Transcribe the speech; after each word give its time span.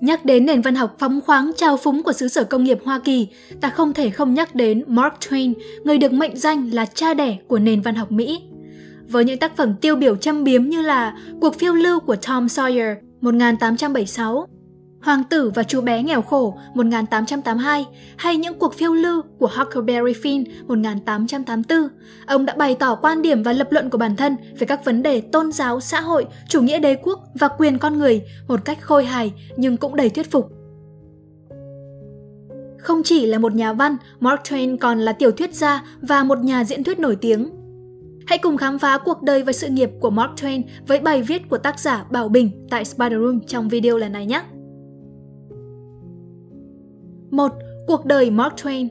Nhắc 0.00 0.24
đến 0.24 0.46
nền 0.46 0.62
văn 0.62 0.74
học 0.74 0.96
phóng 0.98 1.20
khoáng 1.20 1.52
trao 1.56 1.76
phúng 1.76 2.02
của 2.02 2.12
xứ 2.12 2.28
sở 2.28 2.44
công 2.44 2.64
nghiệp 2.64 2.78
Hoa 2.84 2.98
Kỳ, 2.98 3.28
ta 3.60 3.70
không 3.70 3.94
thể 3.94 4.10
không 4.10 4.34
nhắc 4.34 4.54
đến 4.54 4.84
Mark 4.86 5.14
Twain, 5.20 5.52
người 5.84 5.98
được 5.98 6.12
mệnh 6.12 6.36
danh 6.36 6.70
là 6.72 6.86
cha 6.86 7.14
đẻ 7.14 7.36
của 7.48 7.58
nền 7.58 7.80
văn 7.80 7.94
học 7.94 8.12
Mỹ. 8.12 8.42
Với 9.08 9.24
những 9.24 9.38
tác 9.38 9.56
phẩm 9.56 9.74
tiêu 9.80 9.96
biểu 9.96 10.16
châm 10.16 10.44
biếm 10.44 10.64
như 10.64 10.82
là 10.82 11.18
Cuộc 11.40 11.58
phiêu 11.58 11.74
lưu 11.74 12.00
của 12.00 12.16
Tom 12.16 12.46
Sawyer 12.46 12.94
1876, 13.20 14.48
Hoàng 15.04 15.24
tử 15.24 15.50
và 15.54 15.62
chú 15.62 15.80
bé 15.80 16.02
nghèo 16.02 16.22
khổ 16.22 16.58
1882 16.74 17.86
hay 18.16 18.36
những 18.36 18.58
cuộc 18.58 18.74
phiêu 18.74 18.94
lưu 18.94 19.22
của 19.38 19.50
Huckleberry 19.56 20.12
Finn 20.12 20.44
1884, 20.66 21.78
ông 22.26 22.46
đã 22.46 22.54
bày 22.54 22.74
tỏ 22.74 22.94
quan 22.94 23.22
điểm 23.22 23.42
và 23.42 23.52
lập 23.52 23.66
luận 23.70 23.90
của 23.90 23.98
bản 23.98 24.16
thân 24.16 24.36
về 24.58 24.66
các 24.66 24.84
vấn 24.84 25.02
đề 25.02 25.20
tôn 25.20 25.52
giáo, 25.52 25.80
xã 25.80 26.00
hội, 26.00 26.26
chủ 26.48 26.62
nghĩa 26.62 26.78
đế 26.78 26.94
quốc 26.94 27.20
và 27.34 27.48
quyền 27.48 27.78
con 27.78 27.98
người 27.98 28.22
một 28.48 28.64
cách 28.64 28.78
khôi 28.80 29.04
hài 29.04 29.32
nhưng 29.56 29.76
cũng 29.76 29.96
đầy 29.96 30.10
thuyết 30.10 30.30
phục. 30.30 30.52
Không 32.78 33.02
chỉ 33.04 33.26
là 33.26 33.38
một 33.38 33.54
nhà 33.54 33.72
văn, 33.72 33.96
Mark 34.20 34.42
Twain 34.42 34.76
còn 34.78 34.98
là 34.98 35.12
tiểu 35.12 35.30
thuyết 35.32 35.54
gia 35.54 35.82
và 36.00 36.24
một 36.24 36.38
nhà 36.38 36.64
diễn 36.64 36.84
thuyết 36.84 36.98
nổi 36.98 37.16
tiếng. 37.16 37.50
Hãy 38.26 38.38
cùng 38.38 38.56
khám 38.56 38.78
phá 38.78 38.98
cuộc 38.98 39.22
đời 39.22 39.42
và 39.42 39.52
sự 39.52 39.68
nghiệp 39.68 39.90
của 40.00 40.10
Mark 40.10 40.32
Twain 40.36 40.62
với 40.86 41.00
bài 41.00 41.22
viết 41.22 41.48
của 41.48 41.58
tác 41.58 41.80
giả 41.80 42.04
Bảo 42.10 42.28
Bình 42.28 42.66
tại 42.70 42.84
Spider 42.84 43.20
Room 43.20 43.40
trong 43.46 43.68
video 43.68 43.98
lần 43.98 44.12
này 44.12 44.26
nhé! 44.26 44.42
1. 47.36 47.52
Cuộc 47.86 48.04
đời 48.04 48.30
Mark 48.30 48.54
Twain 48.54 48.88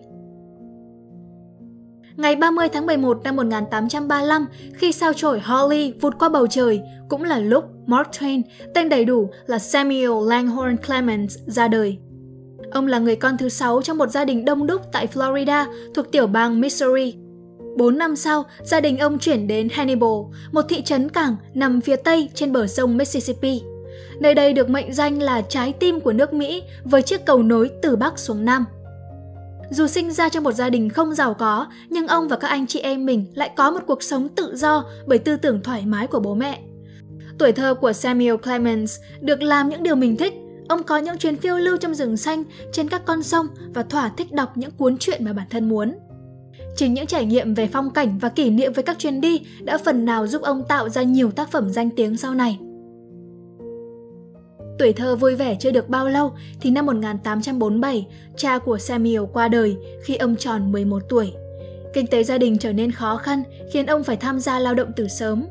Ngày 2.15 2.35
30 2.35 2.67
tháng 2.73 2.85
11 2.85 3.23
năm 3.23 3.35
1835, 3.35 4.47
khi 4.73 4.91
sao 4.91 5.13
chổi 5.13 5.39
Holly 5.39 5.93
vụt 6.01 6.19
qua 6.19 6.29
bầu 6.29 6.47
trời, 6.47 6.81
cũng 7.09 7.23
là 7.23 7.39
lúc 7.39 7.63
Mark 7.85 8.09
Twain, 8.09 8.41
tên 8.73 8.89
đầy 8.89 9.05
đủ 9.05 9.29
là 9.45 9.59
Samuel 9.59 10.11
Langhorne 10.27 10.75
Clemens, 10.87 11.37
ra 11.47 11.67
đời. 11.67 11.97
Ông 12.71 12.87
là 12.87 12.99
người 12.99 13.15
con 13.15 13.37
thứ 13.37 13.49
sáu 13.49 13.81
trong 13.81 13.97
một 13.97 14.09
gia 14.09 14.25
đình 14.25 14.45
đông 14.45 14.67
đúc 14.67 14.81
tại 14.91 15.07
Florida 15.13 15.65
thuộc 15.93 16.11
tiểu 16.11 16.27
bang 16.27 16.61
Missouri. 16.61 17.15
Bốn 17.77 17.97
năm 17.97 18.15
sau, 18.15 18.43
gia 18.63 18.79
đình 18.79 18.97
ông 18.97 19.19
chuyển 19.19 19.47
đến 19.47 19.67
Hannibal, 19.71 20.19
một 20.51 20.65
thị 20.69 20.81
trấn 20.81 21.09
cảng 21.09 21.35
nằm 21.53 21.81
phía 21.81 21.95
tây 21.95 22.29
trên 22.33 22.51
bờ 22.51 22.67
sông 22.67 22.97
Mississippi. 22.97 23.61
Nơi 24.19 24.33
đây 24.33 24.53
được 24.53 24.69
mệnh 24.69 24.93
danh 24.93 25.21
là 25.21 25.41
trái 25.41 25.73
tim 25.73 25.99
của 25.99 26.13
nước 26.13 26.33
Mỹ 26.33 26.63
với 26.83 27.01
chiếc 27.01 27.25
cầu 27.25 27.43
nối 27.43 27.69
từ 27.81 27.95
Bắc 27.95 28.19
xuống 28.19 28.45
Nam. 28.45 28.65
Dù 29.69 29.87
sinh 29.87 30.11
ra 30.11 30.29
trong 30.29 30.43
một 30.43 30.51
gia 30.51 30.69
đình 30.69 30.89
không 30.89 31.15
giàu 31.15 31.33
có, 31.33 31.67
nhưng 31.89 32.07
ông 32.07 32.27
và 32.27 32.37
các 32.37 32.47
anh 32.47 32.67
chị 32.67 32.79
em 32.79 33.05
mình 33.05 33.25
lại 33.35 33.51
có 33.55 33.71
một 33.71 33.79
cuộc 33.87 34.03
sống 34.03 34.29
tự 34.29 34.55
do 34.55 34.85
bởi 35.05 35.17
tư 35.17 35.35
tưởng 35.35 35.63
thoải 35.63 35.85
mái 35.85 36.07
của 36.07 36.19
bố 36.19 36.35
mẹ. 36.35 36.59
Tuổi 37.37 37.51
thơ 37.51 37.73
của 37.73 37.93
Samuel 37.93 38.35
Clemens 38.35 38.99
được 39.21 39.41
làm 39.41 39.69
những 39.69 39.83
điều 39.83 39.95
mình 39.95 40.17
thích. 40.17 40.33
Ông 40.67 40.83
có 40.83 40.97
những 40.97 41.17
chuyến 41.17 41.37
phiêu 41.37 41.57
lưu 41.57 41.77
trong 41.77 41.95
rừng 41.95 42.17
xanh, 42.17 42.43
trên 42.73 42.89
các 42.89 43.01
con 43.05 43.23
sông 43.23 43.47
và 43.73 43.83
thỏa 43.83 44.09
thích 44.17 44.31
đọc 44.31 44.57
những 44.57 44.71
cuốn 44.71 44.97
truyện 44.97 45.25
mà 45.25 45.33
bản 45.33 45.47
thân 45.49 45.69
muốn. 45.69 45.95
Chính 46.75 46.93
những 46.93 47.05
trải 47.05 47.25
nghiệm 47.25 47.53
về 47.53 47.69
phong 47.73 47.89
cảnh 47.89 48.17
và 48.19 48.29
kỷ 48.29 48.49
niệm 48.49 48.73
với 48.73 48.83
các 48.83 48.99
chuyến 48.99 49.21
đi 49.21 49.41
đã 49.61 49.77
phần 49.77 50.05
nào 50.05 50.27
giúp 50.27 50.41
ông 50.41 50.63
tạo 50.69 50.89
ra 50.89 51.03
nhiều 51.03 51.31
tác 51.31 51.51
phẩm 51.51 51.69
danh 51.69 51.89
tiếng 51.89 52.17
sau 52.17 52.33
này. 52.33 52.59
Tuổi 54.79 54.93
thơ 54.93 55.15
vui 55.15 55.35
vẻ 55.35 55.57
chưa 55.59 55.71
được 55.71 55.89
bao 55.89 56.09
lâu 56.09 56.31
thì 56.61 56.71
năm 56.71 56.85
1847, 56.85 58.07
cha 58.37 58.57
của 58.57 58.77
Samuel 58.77 59.21
qua 59.33 59.47
đời 59.47 59.77
khi 60.03 60.15
ông 60.15 60.35
tròn 60.35 60.71
11 60.71 61.03
tuổi. 61.09 61.33
Kinh 61.93 62.07
tế 62.07 62.23
gia 62.23 62.37
đình 62.37 62.57
trở 62.57 62.73
nên 62.73 62.91
khó 62.91 63.17
khăn 63.17 63.43
khiến 63.71 63.85
ông 63.85 64.03
phải 64.03 64.17
tham 64.17 64.39
gia 64.39 64.59
lao 64.59 64.73
động 64.75 64.91
từ 64.95 65.07
sớm. 65.07 65.45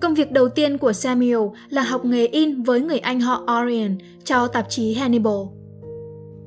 Công 0.00 0.14
việc 0.14 0.32
đầu 0.32 0.48
tiên 0.48 0.78
của 0.78 0.92
Samuel 0.92 1.38
là 1.68 1.82
học 1.82 2.04
nghề 2.04 2.26
in 2.26 2.62
với 2.62 2.80
người 2.80 2.98
anh 2.98 3.20
họ 3.20 3.46
Orion 3.60 3.98
cho 4.24 4.46
tạp 4.46 4.66
chí 4.68 4.94
Hannibal. 4.94 5.40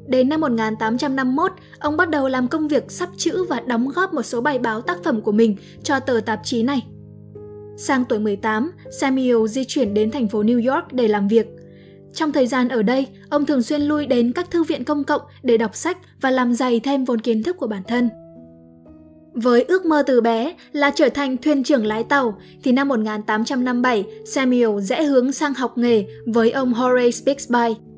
Đến 0.07 0.29
năm 0.29 0.41
1851, 0.41 1.51
ông 1.79 1.97
bắt 1.97 2.09
đầu 2.09 2.27
làm 2.27 2.47
công 2.47 2.67
việc 2.67 2.91
sắp 2.91 3.09
chữ 3.17 3.43
và 3.43 3.59
đóng 3.59 3.89
góp 3.95 4.13
một 4.13 4.23
số 4.23 4.41
bài 4.41 4.59
báo 4.59 4.81
tác 4.81 5.03
phẩm 5.03 5.21
của 5.21 5.31
mình 5.31 5.55
cho 5.83 5.99
tờ 5.99 6.19
tạp 6.25 6.39
chí 6.43 6.63
này. 6.63 6.85
Sang 7.77 8.05
tuổi 8.05 8.19
18, 8.19 8.71
Samuel 8.99 9.47
di 9.47 9.63
chuyển 9.63 9.93
đến 9.93 10.11
thành 10.11 10.27
phố 10.27 10.43
New 10.43 10.73
York 10.73 10.93
để 10.93 11.07
làm 11.07 11.27
việc. 11.27 11.58
Trong 12.13 12.31
thời 12.31 12.47
gian 12.47 12.69
ở 12.69 12.81
đây, 12.81 13.07
ông 13.29 13.45
thường 13.45 13.61
xuyên 13.61 13.81
lui 13.81 14.05
đến 14.05 14.31
các 14.31 14.51
thư 14.51 14.63
viện 14.63 14.83
công 14.83 15.03
cộng 15.03 15.21
để 15.43 15.57
đọc 15.57 15.75
sách 15.75 15.97
và 16.21 16.31
làm 16.31 16.53
dày 16.53 16.79
thêm 16.79 17.05
vốn 17.05 17.21
kiến 17.21 17.43
thức 17.43 17.57
của 17.57 17.67
bản 17.67 17.81
thân. 17.87 18.09
Với 19.33 19.63
ước 19.63 19.85
mơ 19.85 20.03
từ 20.07 20.21
bé 20.21 20.53
là 20.71 20.91
trở 20.95 21.09
thành 21.09 21.37
thuyền 21.37 21.63
trưởng 21.63 21.85
lái 21.85 22.03
tàu, 22.03 22.39
thì 22.63 22.71
năm 22.71 22.87
1857, 22.87 24.05
Samuel 24.25 24.79
rẽ 24.81 25.03
hướng 25.03 25.31
sang 25.31 25.53
học 25.53 25.77
nghề 25.77 26.05
với 26.25 26.51
ông 26.51 26.73
Horace 26.73 27.19
Bixby. 27.25 27.88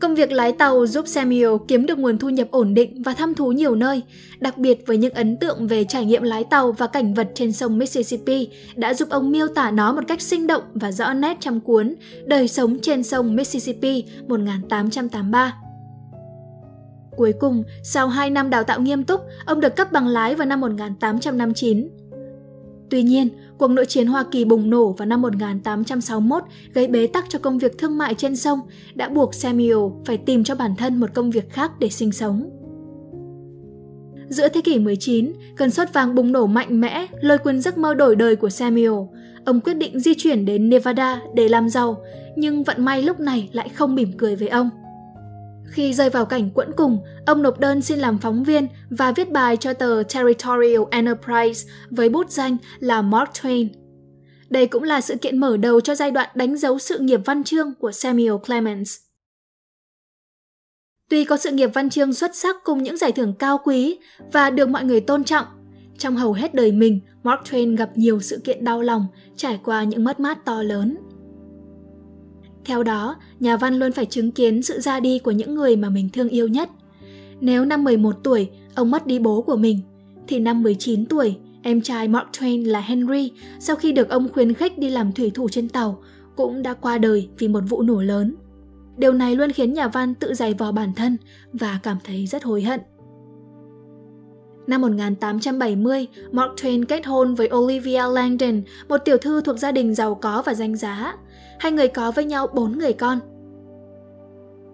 Công 0.00 0.14
việc 0.14 0.32
lái 0.32 0.52
tàu 0.52 0.86
giúp 0.86 1.08
Samuel 1.08 1.50
kiếm 1.68 1.86
được 1.86 1.98
nguồn 1.98 2.18
thu 2.18 2.28
nhập 2.28 2.48
ổn 2.50 2.74
định 2.74 3.02
và 3.02 3.14
thăm 3.14 3.34
thú 3.34 3.52
nhiều 3.52 3.74
nơi, 3.74 4.02
đặc 4.38 4.58
biệt 4.58 4.86
với 4.86 4.96
những 4.96 5.14
ấn 5.14 5.36
tượng 5.36 5.66
về 5.66 5.84
trải 5.84 6.04
nghiệm 6.04 6.22
lái 6.22 6.44
tàu 6.44 6.72
và 6.72 6.86
cảnh 6.86 7.14
vật 7.14 7.28
trên 7.34 7.52
sông 7.52 7.78
Mississippi 7.78 8.48
đã 8.76 8.94
giúp 8.94 9.08
ông 9.10 9.30
miêu 9.30 9.48
tả 9.48 9.70
nó 9.70 9.92
một 9.92 10.02
cách 10.08 10.20
sinh 10.20 10.46
động 10.46 10.62
và 10.74 10.92
rõ 10.92 11.12
nét 11.12 11.36
trong 11.40 11.60
cuốn 11.60 11.94
Đời 12.24 12.48
sống 12.48 12.78
trên 12.82 13.02
sông 13.02 13.36
Mississippi 13.36 14.04
1883. 14.28 15.54
Cuối 17.16 17.32
cùng, 17.40 17.64
sau 17.82 18.08
2 18.08 18.30
năm 18.30 18.50
đào 18.50 18.62
tạo 18.62 18.80
nghiêm 18.80 19.04
túc, 19.04 19.20
ông 19.44 19.60
được 19.60 19.76
cấp 19.76 19.92
bằng 19.92 20.08
lái 20.08 20.34
vào 20.34 20.46
năm 20.46 20.60
1859. 20.60 21.88
Tuy 22.90 23.02
nhiên, 23.02 23.28
cuộc 23.58 23.70
nội 23.70 23.86
chiến 23.86 24.06
Hoa 24.06 24.24
Kỳ 24.30 24.44
bùng 24.44 24.70
nổ 24.70 24.92
vào 24.92 25.06
năm 25.06 25.22
1861 25.22 26.42
gây 26.74 26.86
bế 26.86 27.06
tắc 27.06 27.24
cho 27.28 27.38
công 27.38 27.58
việc 27.58 27.78
thương 27.78 27.98
mại 27.98 28.14
trên 28.14 28.36
sông, 28.36 28.60
đã 28.94 29.08
buộc 29.08 29.34
Samuel 29.34 29.76
phải 30.04 30.16
tìm 30.16 30.44
cho 30.44 30.54
bản 30.54 30.76
thân 30.76 31.00
một 31.00 31.10
công 31.14 31.30
việc 31.30 31.50
khác 31.50 31.72
để 31.78 31.88
sinh 31.88 32.12
sống. 32.12 32.50
Giữa 34.28 34.48
thế 34.48 34.60
kỷ 34.60 34.78
19, 34.78 35.32
cơn 35.56 35.70
sốt 35.70 35.88
vàng 35.92 36.14
bùng 36.14 36.32
nổ 36.32 36.46
mạnh 36.46 36.80
mẽ 36.80 37.06
lôi 37.20 37.38
cuốn 37.38 37.60
giấc 37.60 37.78
mơ 37.78 37.94
đổi 37.94 38.16
đời 38.16 38.36
của 38.36 38.50
Samuel. 38.50 38.92
Ông 39.44 39.60
quyết 39.60 39.74
định 39.74 40.00
di 40.00 40.14
chuyển 40.14 40.44
đến 40.44 40.68
Nevada 40.68 41.20
để 41.34 41.48
làm 41.48 41.68
giàu, 41.68 41.96
nhưng 42.36 42.64
vận 42.64 42.84
may 42.84 43.02
lúc 43.02 43.20
này 43.20 43.48
lại 43.52 43.68
không 43.68 43.94
mỉm 43.94 44.12
cười 44.18 44.36
với 44.36 44.48
ông. 44.48 44.70
Khi 45.70 45.94
rơi 45.94 46.10
vào 46.10 46.26
cảnh 46.26 46.50
quẫn 46.50 46.72
cùng, 46.76 46.98
ông 47.26 47.42
nộp 47.42 47.58
đơn 47.60 47.82
xin 47.82 47.98
làm 47.98 48.18
phóng 48.18 48.44
viên 48.44 48.68
và 48.90 49.12
viết 49.12 49.30
bài 49.30 49.56
cho 49.56 49.72
tờ 49.72 50.02
Territorial 50.14 50.82
Enterprise 50.90 51.70
với 51.90 52.08
bút 52.08 52.30
danh 52.30 52.56
là 52.78 53.02
Mark 53.02 53.30
Twain. 53.30 53.68
Đây 54.50 54.66
cũng 54.66 54.82
là 54.82 55.00
sự 55.00 55.16
kiện 55.16 55.38
mở 55.38 55.56
đầu 55.56 55.80
cho 55.80 55.94
giai 55.94 56.10
đoạn 56.10 56.28
đánh 56.34 56.56
dấu 56.56 56.78
sự 56.78 56.98
nghiệp 56.98 57.20
văn 57.24 57.44
chương 57.44 57.74
của 57.74 57.92
Samuel 57.92 58.34
Clemens. 58.46 58.96
Tuy 61.10 61.24
có 61.24 61.36
sự 61.36 61.50
nghiệp 61.50 61.70
văn 61.74 61.90
chương 61.90 62.14
xuất 62.14 62.36
sắc 62.36 62.56
cùng 62.64 62.82
những 62.82 62.96
giải 62.96 63.12
thưởng 63.12 63.34
cao 63.38 63.58
quý 63.64 63.98
và 64.32 64.50
được 64.50 64.68
mọi 64.68 64.84
người 64.84 65.00
tôn 65.00 65.24
trọng, 65.24 65.46
trong 65.98 66.16
hầu 66.16 66.32
hết 66.32 66.54
đời 66.54 66.72
mình, 66.72 67.00
Mark 67.22 67.40
Twain 67.44 67.76
gặp 67.76 67.90
nhiều 67.94 68.20
sự 68.20 68.40
kiện 68.44 68.64
đau 68.64 68.82
lòng, 68.82 69.06
trải 69.36 69.60
qua 69.64 69.84
những 69.84 70.04
mất 70.04 70.20
mát 70.20 70.44
to 70.44 70.62
lớn. 70.62 70.96
Theo 72.66 72.82
đó, 72.82 73.16
nhà 73.40 73.56
văn 73.56 73.74
luôn 73.74 73.92
phải 73.92 74.06
chứng 74.06 74.30
kiến 74.30 74.62
sự 74.62 74.80
ra 74.80 75.00
đi 75.00 75.18
của 75.18 75.30
những 75.30 75.54
người 75.54 75.76
mà 75.76 75.88
mình 75.88 76.08
thương 76.12 76.28
yêu 76.28 76.48
nhất. 76.48 76.70
Nếu 77.40 77.64
năm 77.64 77.84
11 77.84 78.16
tuổi, 78.24 78.50
ông 78.74 78.90
mất 78.90 79.06
đi 79.06 79.18
bố 79.18 79.42
của 79.42 79.56
mình, 79.56 79.80
thì 80.28 80.38
năm 80.38 80.62
19 80.62 81.06
tuổi, 81.06 81.36
em 81.62 81.80
trai 81.80 82.08
Mark 82.08 82.26
Twain 82.32 82.70
là 82.70 82.80
Henry, 82.80 83.32
sau 83.58 83.76
khi 83.76 83.92
được 83.92 84.08
ông 84.08 84.28
khuyến 84.28 84.52
khích 84.52 84.78
đi 84.78 84.90
làm 84.90 85.12
thủy 85.12 85.30
thủ 85.34 85.48
trên 85.48 85.68
tàu, 85.68 86.02
cũng 86.36 86.62
đã 86.62 86.74
qua 86.74 86.98
đời 86.98 87.28
vì 87.38 87.48
một 87.48 87.62
vụ 87.68 87.82
nổ 87.82 88.02
lớn. 88.02 88.34
Điều 88.96 89.12
này 89.12 89.34
luôn 89.34 89.52
khiến 89.52 89.72
nhà 89.72 89.88
văn 89.88 90.14
tự 90.14 90.34
giày 90.34 90.54
vò 90.54 90.72
bản 90.72 90.92
thân 90.96 91.16
và 91.52 91.80
cảm 91.82 91.98
thấy 92.04 92.26
rất 92.26 92.44
hối 92.44 92.62
hận. 92.62 92.80
Năm 94.66 94.80
1870, 94.80 96.06
Mark 96.32 96.52
Twain 96.56 96.84
kết 96.84 97.06
hôn 97.06 97.34
với 97.34 97.50
Olivia 97.54 98.02
Langdon, 98.12 98.62
một 98.88 98.98
tiểu 99.04 99.18
thư 99.18 99.40
thuộc 99.40 99.58
gia 99.58 99.72
đình 99.72 99.94
giàu 99.94 100.14
có 100.14 100.42
và 100.46 100.54
danh 100.54 100.76
giá. 100.76 101.14
Hai 101.58 101.72
người 101.72 101.88
có 101.88 102.10
với 102.10 102.24
nhau 102.24 102.46
bốn 102.54 102.78
người 102.78 102.92
con. 102.92 103.18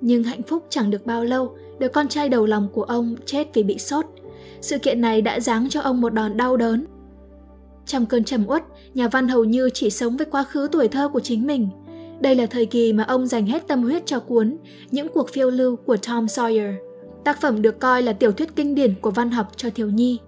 Nhưng 0.00 0.22
hạnh 0.22 0.42
phúc 0.42 0.66
chẳng 0.68 0.90
được 0.90 1.06
bao 1.06 1.24
lâu, 1.24 1.56
đứa 1.78 1.88
con 1.88 2.08
trai 2.08 2.28
đầu 2.28 2.46
lòng 2.46 2.68
của 2.72 2.82
ông 2.82 3.14
chết 3.26 3.48
vì 3.54 3.62
bị 3.62 3.78
sốt. 3.78 4.06
Sự 4.60 4.78
kiện 4.78 5.00
này 5.00 5.22
đã 5.22 5.40
giáng 5.40 5.68
cho 5.68 5.80
ông 5.80 6.00
một 6.00 6.14
đòn 6.14 6.36
đau 6.36 6.56
đớn. 6.56 6.86
Trong 7.86 8.06
cơn 8.06 8.24
trầm 8.24 8.44
uất, 8.48 8.62
nhà 8.94 9.08
văn 9.08 9.28
hầu 9.28 9.44
như 9.44 9.70
chỉ 9.74 9.90
sống 9.90 10.16
với 10.16 10.26
quá 10.26 10.44
khứ 10.44 10.68
tuổi 10.72 10.88
thơ 10.88 11.08
của 11.08 11.20
chính 11.20 11.46
mình. 11.46 11.68
Đây 12.20 12.34
là 12.34 12.46
thời 12.46 12.66
kỳ 12.66 12.92
mà 12.92 13.04
ông 13.04 13.26
dành 13.26 13.46
hết 13.46 13.68
tâm 13.68 13.82
huyết 13.82 14.06
cho 14.06 14.20
cuốn 14.20 14.56
Những 14.90 15.08
cuộc 15.08 15.30
phiêu 15.30 15.50
lưu 15.50 15.76
của 15.76 15.96
Tom 16.08 16.26
Sawyer. 16.26 16.74
Tác 17.24 17.40
phẩm 17.40 17.62
được 17.62 17.80
coi 17.80 18.02
là 18.02 18.12
tiểu 18.12 18.32
thuyết 18.32 18.56
kinh 18.56 18.74
điển 18.74 18.94
của 19.00 19.10
văn 19.10 19.30
học 19.30 19.46
cho 19.56 19.70
thiếu 19.74 19.90
nhi. 19.90 20.18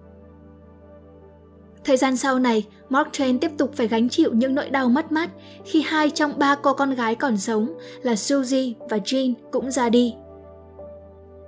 Thời 1.83 1.97
gian 1.97 2.17
sau 2.17 2.39
này, 2.39 2.65
Mark 2.89 3.07
Twain 3.11 3.39
tiếp 3.39 3.51
tục 3.57 3.71
phải 3.73 3.87
gánh 3.87 4.09
chịu 4.09 4.33
những 4.33 4.55
nỗi 4.55 4.69
đau 4.69 4.89
mất 4.89 5.11
mát 5.11 5.29
khi 5.65 5.81
hai 5.81 6.09
trong 6.09 6.39
ba 6.39 6.55
cô 6.55 6.73
con 6.73 6.93
gái 6.93 7.15
còn 7.15 7.37
sống 7.37 7.73
là 8.01 8.15
Susie 8.15 8.73
và 8.89 8.97
Jean 8.97 9.33
cũng 9.51 9.71
ra 9.71 9.89
đi. 9.89 10.13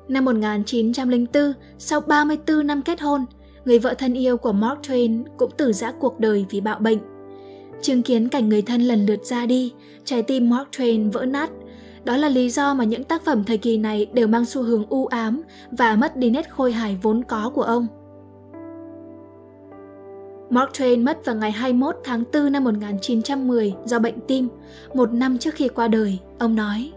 Năm 0.07 0.25
1904, 0.25 1.53
sau 1.77 2.01
34 2.01 2.67
năm 2.67 2.81
kết 2.81 3.01
hôn, 3.01 3.25
người 3.65 3.79
vợ 3.79 3.93
thân 3.93 4.13
yêu 4.13 4.37
của 4.37 4.51
Mark 4.51 4.81
Twain 4.81 5.23
cũng 5.37 5.51
tử 5.57 5.73
giã 5.73 5.91
cuộc 5.91 6.19
đời 6.19 6.45
vì 6.49 6.61
bạo 6.61 6.79
bệnh. 6.79 6.99
Chứng 7.81 8.01
kiến 8.01 8.29
cảnh 8.29 8.49
người 8.49 8.61
thân 8.61 8.81
lần 8.81 9.05
lượt 9.05 9.25
ra 9.25 9.45
đi, 9.45 9.73
trái 10.05 10.23
tim 10.23 10.49
Mark 10.49 10.69
Twain 10.71 11.11
vỡ 11.11 11.25
nát. 11.25 11.49
Đó 12.03 12.17
là 12.17 12.29
lý 12.29 12.49
do 12.49 12.73
mà 12.73 12.83
những 12.83 13.03
tác 13.03 13.25
phẩm 13.25 13.43
thời 13.43 13.57
kỳ 13.57 13.77
này 13.77 14.05
đều 14.13 14.27
mang 14.27 14.45
xu 14.45 14.63
hướng 14.63 14.85
u 14.89 15.05
ám 15.05 15.41
và 15.71 15.95
mất 15.95 16.17
đi 16.17 16.29
nét 16.29 16.49
khôi 16.49 16.71
hài 16.71 16.97
vốn 17.01 17.23
có 17.23 17.51
của 17.55 17.61
ông. 17.61 17.87
Mark 20.49 20.71
Twain 20.71 21.03
mất 21.03 21.25
vào 21.25 21.35
ngày 21.35 21.51
21 21.51 21.95
tháng 22.03 22.23
4 22.33 22.51
năm 22.51 22.63
1910 22.63 23.73
do 23.85 23.99
bệnh 23.99 24.19
tim, 24.27 24.49
một 24.93 25.13
năm 25.13 25.37
trước 25.37 25.55
khi 25.55 25.67
qua 25.67 25.87
đời. 25.87 26.19
Ông 26.39 26.55
nói, 26.55 26.91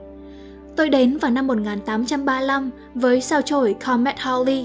Tôi 0.76 0.88
đến 0.88 1.19
vào 1.19 1.31
năm 1.31 1.47
1835 1.47 2.70
với 2.94 3.20
sao 3.20 3.43
chổi 3.43 3.76
Comet 3.87 4.17
Hawley. 4.17 4.64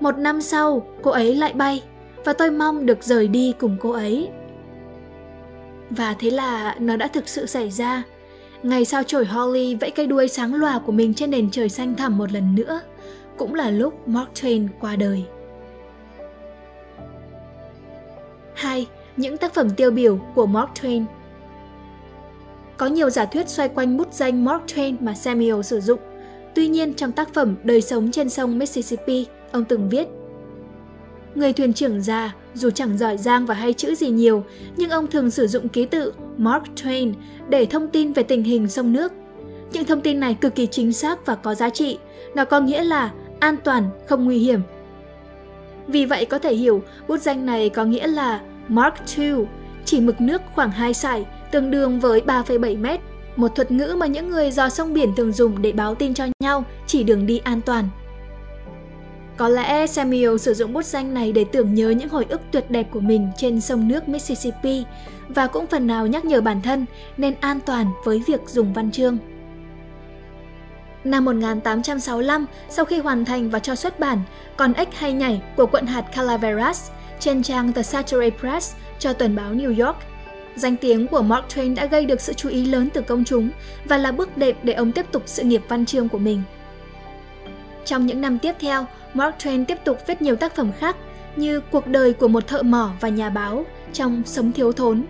Một 0.00 0.18
năm 0.18 0.40
sau, 0.40 0.86
cô 1.02 1.10
ấy 1.10 1.34
lại 1.34 1.52
bay 1.52 1.82
và 2.24 2.32
tôi 2.32 2.50
mong 2.50 2.86
được 2.86 3.02
rời 3.02 3.28
đi 3.28 3.54
cùng 3.60 3.76
cô 3.80 3.90
ấy. 3.90 4.28
Và 5.90 6.14
thế 6.18 6.30
là 6.30 6.76
nó 6.78 6.96
đã 6.96 7.08
thực 7.08 7.28
sự 7.28 7.46
xảy 7.46 7.70
ra. 7.70 8.02
Ngày 8.62 8.84
sao 8.84 9.02
chổi 9.02 9.24
Holly 9.24 9.74
vẫy 9.74 9.90
cây 9.90 10.06
đuôi 10.06 10.28
sáng 10.28 10.54
lòa 10.54 10.78
của 10.78 10.92
mình 10.92 11.14
trên 11.14 11.30
nền 11.30 11.50
trời 11.50 11.68
xanh 11.68 11.94
thẳm 11.94 12.18
một 12.18 12.32
lần 12.32 12.54
nữa, 12.54 12.80
cũng 13.36 13.54
là 13.54 13.70
lúc 13.70 14.08
Mark 14.08 14.30
Twain 14.34 14.68
qua 14.80 14.96
đời. 14.96 15.24
2. 18.64 18.86
Những 19.16 19.36
tác 19.36 19.54
phẩm 19.54 19.70
tiêu 19.70 19.90
biểu 19.90 20.18
của 20.34 20.46
Mark 20.46 20.70
Twain 20.82 21.04
Có 22.76 22.86
nhiều 22.86 23.10
giả 23.10 23.24
thuyết 23.24 23.48
xoay 23.48 23.68
quanh 23.68 23.96
bút 23.96 24.12
danh 24.12 24.44
Mark 24.44 24.62
Twain 24.66 24.96
mà 25.00 25.14
Samuel 25.14 25.62
sử 25.62 25.80
dụng. 25.80 26.00
Tuy 26.54 26.68
nhiên 26.68 26.94
trong 26.94 27.12
tác 27.12 27.34
phẩm 27.34 27.56
Đời 27.62 27.80
sống 27.80 28.10
trên 28.10 28.30
sông 28.30 28.58
Mississippi, 28.58 29.26
ông 29.52 29.64
từng 29.64 29.88
viết 29.88 30.08
Người 31.34 31.52
thuyền 31.52 31.72
trưởng 31.72 32.02
già, 32.02 32.34
dù 32.54 32.70
chẳng 32.70 32.98
giỏi 32.98 33.16
giang 33.16 33.46
và 33.46 33.54
hay 33.54 33.72
chữ 33.72 33.94
gì 33.94 34.10
nhiều, 34.10 34.44
nhưng 34.76 34.90
ông 34.90 35.06
thường 35.06 35.30
sử 35.30 35.46
dụng 35.46 35.68
ký 35.68 35.86
tự 35.86 36.12
Mark 36.36 36.64
Twain 36.76 37.12
để 37.48 37.66
thông 37.66 37.88
tin 37.88 38.12
về 38.12 38.22
tình 38.22 38.42
hình 38.42 38.68
sông 38.68 38.92
nước. 38.92 39.12
Những 39.72 39.84
thông 39.84 40.00
tin 40.00 40.20
này 40.20 40.34
cực 40.34 40.54
kỳ 40.54 40.66
chính 40.66 40.92
xác 40.92 41.26
và 41.26 41.34
có 41.34 41.54
giá 41.54 41.70
trị, 41.70 41.98
nó 42.34 42.44
có 42.44 42.60
nghĩa 42.60 42.84
là 42.84 43.10
an 43.40 43.56
toàn, 43.64 43.90
không 44.06 44.24
nguy 44.24 44.38
hiểm. 44.38 44.60
Vì 45.86 46.04
vậy 46.04 46.24
có 46.24 46.38
thể 46.38 46.54
hiểu 46.54 46.82
bút 47.08 47.20
danh 47.20 47.46
này 47.46 47.68
có 47.68 47.84
nghĩa 47.84 48.06
là 48.06 48.40
Mark 48.68 48.94
II, 49.16 49.34
chỉ 49.84 50.00
mực 50.00 50.20
nước 50.20 50.42
khoảng 50.54 50.70
2 50.70 50.94
sải, 50.94 51.24
tương 51.50 51.70
đương 51.70 52.00
với 52.00 52.20
3,7 52.20 52.80
mét, 52.80 53.00
một 53.36 53.48
thuật 53.54 53.70
ngữ 53.70 53.96
mà 53.98 54.06
những 54.06 54.30
người 54.30 54.50
dò 54.50 54.68
sông 54.68 54.94
biển 54.94 55.14
thường 55.16 55.32
dùng 55.32 55.62
để 55.62 55.72
báo 55.72 55.94
tin 55.94 56.14
cho 56.14 56.24
nhau 56.40 56.64
chỉ 56.86 57.02
đường 57.02 57.26
đi 57.26 57.38
an 57.38 57.60
toàn. 57.60 57.88
Có 59.36 59.48
lẽ 59.48 59.86
Samuel 59.86 60.36
sử 60.36 60.54
dụng 60.54 60.72
bút 60.72 60.84
danh 60.84 61.14
này 61.14 61.32
để 61.32 61.44
tưởng 61.52 61.74
nhớ 61.74 61.90
những 61.90 62.08
hồi 62.08 62.26
ức 62.28 62.40
tuyệt 62.52 62.70
đẹp 62.70 62.86
của 62.90 63.00
mình 63.00 63.28
trên 63.36 63.60
sông 63.60 63.88
nước 63.88 64.08
Mississippi 64.08 64.84
và 65.28 65.46
cũng 65.46 65.66
phần 65.66 65.86
nào 65.86 66.06
nhắc 66.06 66.24
nhở 66.24 66.40
bản 66.40 66.62
thân 66.62 66.86
nên 67.16 67.34
an 67.40 67.60
toàn 67.66 67.86
với 68.04 68.22
việc 68.26 68.40
dùng 68.46 68.72
văn 68.72 68.90
chương. 68.90 69.18
Năm 71.04 71.24
1865, 71.24 72.46
sau 72.68 72.84
khi 72.84 72.98
hoàn 72.98 73.24
thành 73.24 73.50
và 73.50 73.58
cho 73.58 73.74
xuất 73.74 74.00
bản 74.00 74.18
Con 74.56 74.72
ếch 74.72 74.94
hay 74.94 75.12
nhảy 75.12 75.42
của 75.56 75.66
quận 75.66 75.86
hạt 75.86 76.04
Calaveras 76.14 76.90
trên 77.24 77.42
trang 77.42 77.72
The 77.72 77.82
Saturday 77.82 78.30
Press 78.30 78.74
cho 78.98 79.12
tuần 79.12 79.36
báo 79.36 79.54
New 79.54 79.86
York, 79.86 79.96
danh 80.56 80.76
tiếng 80.76 81.06
của 81.06 81.22
Mark 81.22 81.46
Twain 81.48 81.74
đã 81.74 81.86
gây 81.86 82.06
được 82.06 82.20
sự 82.20 82.32
chú 82.32 82.48
ý 82.48 82.66
lớn 82.66 82.88
từ 82.94 83.00
công 83.00 83.24
chúng 83.24 83.50
và 83.84 83.98
là 83.98 84.12
bước 84.12 84.36
đệm 84.36 84.56
để 84.62 84.72
ông 84.72 84.92
tiếp 84.92 85.06
tục 85.12 85.22
sự 85.26 85.42
nghiệp 85.42 85.62
văn 85.68 85.86
chương 85.86 86.08
của 86.08 86.18
mình. 86.18 86.42
Trong 87.84 88.06
những 88.06 88.20
năm 88.20 88.38
tiếp 88.38 88.52
theo, 88.60 88.86
Mark 89.14 89.36
Twain 89.38 89.64
tiếp 89.64 89.78
tục 89.84 89.98
viết 90.06 90.22
nhiều 90.22 90.36
tác 90.36 90.56
phẩm 90.56 90.72
khác 90.78 90.96
như 91.36 91.60
Cuộc 91.60 91.86
đời 91.86 92.12
của 92.12 92.28
một 92.28 92.46
thợ 92.46 92.62
mỏ 92.62 92.92
và 93.00 93.08
nhà 93.08 93.30
báo 93.30 93.66
trong 93.92 94.22
Sống 94.26 94.52
thiếu 94.52 94.72
thốn, 94.72 95.04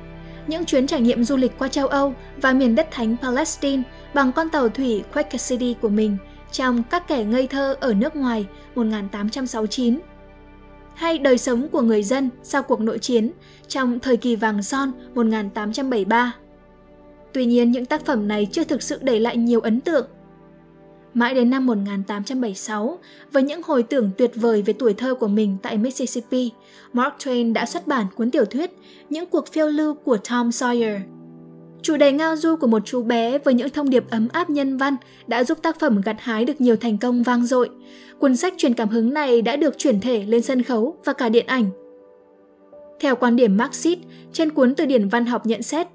những 0.46 0.64
chuyến 0.64 0.86
trải 0.86 1.00
nghiệm 1.00 1.24
du 1.24 1.36
lịch 1.36 1.52
qua 1.58 1.68
châu 1.68 1.86
Âu 1.86 2.14
và 2.36 2.52
miền 2.52 2.74
đất 2.74 2.88
thánh 2.90 3.16
Palestine 3.22 3.82
bằng 4.14 4.32
con 4.32 4.50
tàu 4.50 4.68
thủy 4.68 5.04
Quaker 5.12 5.48
City 5.48 5.76
của 5.80 5.88
mình 5.88 6.16
trong 6.52 6.82
Các 6.82 7.08
kẻ 7.08 7.24
ngây 7.24 7.46
thơ 7.46 7.76
ở 7.80 7.94
nước 7.94 8.16
ngoài 8.16 8.46
1869 8.74 9.98
hay 10.94 11.18
đời 11.18 11.38
sống 11.38 11.68
của 11.68 11.82
người 11.82 12.02
dân 12.02 12.30
sau 12.42 12.62
cuộc 12.62 12.80
nội 12.80 12.98
chiến 12.98 13.30
trong 13.68 14.00
thời 14.00 14.16
kỳ 14.16 14.36
vàng 14.36 14.62
son 14.62 14.92
1873. 15.14 16.34
Tuy 17.32 17.44
nhiên, 17.46 17.70
những 17.70 17.86
tác 17.86 18.06
phẩm 18.06 18.28
này 18.28 18.46
chưa 18.52 18.64
thực 18.64 18.82
sự 18.82 18.98
để 19.02 19.18
lại 19.18 19.36
nhiều 19.36 19.60
ấn 19.60 19.80
tượng 19.80 20.06
Mãi 21.14 21.34
đến 21.34 21.50
năm 21.50 21.66
1876, 21.66 22.98
với 23.32 23.42
những 23.42 23.60
hồi 23.64 23.82
tưởng 23.82 24.10
tuyệt 24.18 24.30
vời 24.34 24.62
về 24.62 24.72
tuổi 24.72 24.94
thơ 24.94 25.14
của 25.14 25.28
mình 25.28 25.56
tại 25.62 25.78
Mississippi, 25.78 26.50
Mark 26.92 27.14
Twain 27.18 27.52
đã 27.52 27.66
xuất 27.66 27.86
bản 27.86 28.06
cuốn 28.14 28.30
tiểu 28.30 28.44
thuyết 28.44 28.70
Những 29.10 29.26
cuộc 29.26 29.52
phiêu 29.52 29.66
lưu 29.66 29.94
của 29.94 30.16
Tom 30.30 30.50
Sawyer. 30.50 31.00
Chủ 31.84 31.96
đề 31.96 32.12
ngao 32.12 32.36
du 32.36 32.56
của 32.56 32.66
một 32.66 32.82
chú 32.84 33.02
bé 33.02 33.38
với 33.38 33.54
những 33.54 33.70
thông 33.70 33.90
điệp 33.90 34.10
ấm 34.10 34.28
áp 34.32 34.50
nhân 34.50 34.76
văn 34.76 34.96
đã 35.26 35.44
giúp 35.44 35.62
tác 35.62 35.80
phẩm 35.80 36.00
gặt 36.04 36.16
hái 36.18 36.44
được 36.44 36.60
nhiều 36.60 36.76
thành 36.76 36.98
công 36.98 37.22
vang 37.22 37.46
dội. 37.46 37.70
Cuốn 38.18 38.36
sách 38.36 38.54
truyền 38.56 38.74
cảm 38.74 38.88
hứng 38.88 39.14
này 39.14 39.42
đã 39.42 39.56
được 39.56 39.78
chuyển 39.78 40.00
thể 40.00 40.24
lên 40.26 40.42
sân 40.42 40.62
khấu 40.62 40.96
và 41.04 41.12
cả 41.12 41.28
điện 41.28 41.46
ảnh. 41.46 41.70
Theo 43.00 43.16
quan 43.16 43.36
điểm 43.36 43.56
Marxist, 43.56 44.00
trên 44.32 44.50
cuốn 44.50 44.74
từ 44.74 44.86
điển 44.86 45.08
văn 45.08 45.26
học 45.26 45.46
nhận 45.46 45.62
xét, 45.62 45.86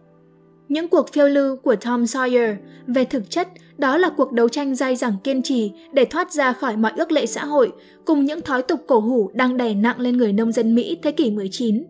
những 0.67 0.87
cuộc 0.87 1.13
phiêu 1.13 1.27
lưu 1.27 1.55
của 1.55 1.75
Tom 1.75 2.03
Sawyer 2.03 2.55
về 2.87 3.05
thực 3.05 3.29
chất 3.29 3.47
đó 3.77 3.97
là 3.97 4.09
cuộc 4.09 4.31
đấu 4.31 4.49
tranh 4.49 4.75
dai 4.75 4.95
dẳng 4.95 5.17
kiên 5.23 5.41
trì 5.41 5.71
để 5.93 6.05
thoát 6.05 6.33
ra 6.33 6.53
khỏi 6.53 6.77
mọi 6.77 6.91
ước 6.97 7.11
lệ 7.11 7.25
xã 7.25 7.45
hội 7.45 7.71
cùng 8.05 8.25
những 8.25 8.41
thói 8.41 8.61
tục 8.61 8.79
cổ 8.87 8.99
hủ 8.99 9.31
đang 9.33 9.57
đè 9.57 9.73
nặng 9.73 9.99
lên 9.99 10.17
người 10.17 10.33
nông 10.33 10.51
dân 10.51 10.75
Mỹ 10.75 10.97
thế 11.03 11.11
kỷ 11.11 11.31
19. 11.31 11.83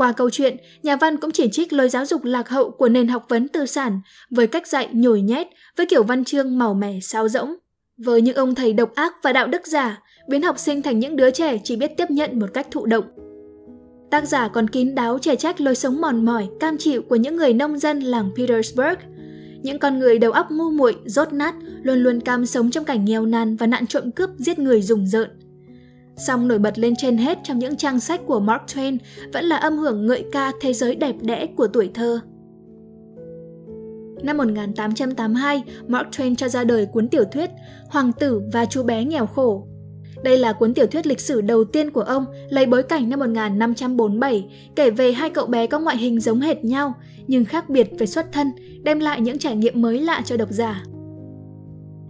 Qua 0.00 0.12
câu 0.12 0.30
chuyện, 0.30 0.56
nhà 0.82 0.96
văn 0.96 1.16
cũng 1.16 1.30
chỉ 1.30 1.48
trích 1.52 1.72
lối 1.72 1.88
giáo 1.88 2.06
dục 2.06 2.24
lạc 2.24 2.48
hậu 2.48 2.70
của 2.70 2.88
nền 2.88 3.08
học 3.08 3.26
vấn 3.28 3.48
tư 3.48 3.66
sản 3.66 4.00
với 4.30 4.46
cách 4.46 4.66
dạy 4.66 4.88
nhồi 4.92 5.22
nhét 5.22 5.46
với 5.76 5.86
kiểu 5.86 6.02
văn 6.02 6.24
chương 6.24 6.58
màu 6.58 6.74
mẻ 6.74 6.98
sao 7.02 7.28
rỗng. 7.28 7.54
Với 8.04 8.22
những 8.22 8.36
ông 8.36 8.54
thầy 8.54 8.72
độc 8.72 8.94
ác 8.94 9.14
và 9.22 9.32
đạo 9.32 9.46
đức 9.46 9.66
giả, 9.66 10.02
biến 10.28 10.42
học 10.42 10.58
sinh 10.58 10.82
thành 10.82 10.98
những 10.98 11.16
đứa 11.16 11.30
trẻ 11.30 11.58
chỉ 11.64 11.76
biết 11.76 11.96
tiếp 11.96 12.10
nhận 12.10 12.38
một 12.38 12.46
cách 12.54 12.66
thụ 12.70 12.86
động. 12.86 13.04
Tác 14.10 14.28
giả 14.28 14.48
còn 14.48 14.68
kín 14.68 14.94
đáo 14.94 15.18
trẻ 15.18 15.36
trách 15.36 15.60
lối 15.60 15.74
sống 15.74 16.00
mòn 16.00 16.24
mỏi, 16.24 16.48
cam 16.60 16.78
chịu 16.78 17.02
của 17.02 17.16
những 17.16 17.36
người 17.36 17.52
nông 17.52 17.78
dân 17.78 18.00
làng 18.00 18.30
Petersburg– 18.36 18.98
những 19.62 19.78
con 19.78 19.98
người 19.98 20.18
đầu 20.18 20.32
óc 20.32 20.50
ngu 20.50 20.70
muội, 20.70 20.96
rốt 21.04 21.32
nát, 21.32 21.54
luôn 21.82 21.98
luôn 21.98 22.20
cam 22.20 22.46
sống 22.46 22.70
trong 22.70 22.84
cảnh 22.84 23.04
nghèo 23.04 23.26
nàn 23.26 23.56
và 23.56 23.66
nạn 23.66 23.86
trộm 23.86 24.10
cướp 24.10 24.30
giết 24.38 24.58
người 24.58 24.82
rùng 24.82 25.06
rợn. 25.06 25.30
Song 26.26 26.48
nổi 26.48 26.58
bật 26.58 26.78
lên 26.78 26.94
trên 26.96 27.16
hết 27.16 27.38
trong 27.44 27.58
những 27.58 27.76
trang 27.76 28.00
sách 28.00 28.20
của 28.26 28.40
Mark 28.40 28.62
Twain 28.66 28.98
vẫn 29.32 29.44
là 29.44 29.56
âm 29.56 29.78
hưởng 29.78 30.06
ngợi 30.06 30.24
ca 30.32 30.52
thế 30.60 30.72
giới 30.72 30.94
đẹp 30.94 31.14
đẽ 31.20 31.46
của 31.56 31.66
tuổi 31.66 31.90
thơ. 31.94 32.20
Năm 34.22 34.36
1882, 34.36 35.62
Mark 35.86 36.08
Twain 36.08 36.34
cho 36.34 36.48
ra 36.48 36.64
đời 36.64 36.86
cuốn 36.86 37.08
tiểu 37.08 37.24
thuyết 37.24 37.50
Hoàng 37.88 38.12
tử 38.12 38.42
và 38.52 38.64
chú 38.64 38.82
bé 38.82 39.04
nghèo 39.04 39.26
khổ 39.26 39.66
đây 40.22 40.38
là 40.38 40.52
cuốn 40.52 40.74
tiểu 40.74 40.86
thuyết 40.86 41.06
lịch 41.06 41.20
sử 41.20 41.40
đầu 41.40 41.64
tiên 41.64 41.90
của 41.90 42.00
ông, 42.00 42.24
lấy 42.48 42.66
bối 42.66 42.82
cảnh 42.82 43.10
năm 43.10 43.18
1547, 43.18 44.46
kể 44.76 44.90
về 44.90 45.12
hai 45.12 45.30
cậu 45.30 45.46
bé 45.46 45.66
có 45.66 45.78
ngoại 45.78 45.96
hình 45.96 46.20
giống 46.20 46.40
hệt 46.40 46.64
nhau, 46.64 46.94
nhưng 47.26 47.44
khác 47.44 47.70
biệt 47.70 47.88
về 47.98 48.06
xuất 48.06 48.32
thân, 48.32 48.52
đem 48.82 49.00
lại 49.00 49.20
những 49.20 49.38
trải 49.38 49.56
nghiệm 49.56 49.82
mới 49.82 50.00
lạ 50.00 50.22
cho 50.24 50.36
độc 50.36 50.48
giả. 50.50 50.82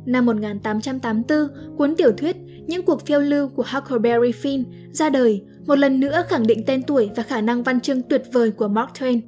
Năm 0.07 0.27
1884, 0.27 1.39
cuốn 1.77 1.97
tiểu 1.97 2.13
thuyết 2.13 2.37
những 2.67 2.85
cuộc 2.85 3.07
phiêu 3.07 3.21
lưu 3.21 3.49
của 3.49 3.65
Huckleberry 3.73 4.33
Finn 4.43 4.65
ra 4.93 5.11
đời, 5.11 5.43
một 5.67 5.79
lần 5.79 6.01
nữa 6.01 6.23
khẳng 6.29 6.47
định 6.47 6.65
tên 6.67 6.83
tuổi 6.83 7.11
và 7.17 7.23
khả 7.23 7.41
năng 7.41 7.63
văn 7.63 7.81
chương 7.81 8.03
tuyệt 8.03 8.23
vời 8.33 8.51
của 8.51 8.69
Mark 8.69 8.91
Twain. 8.93 9.21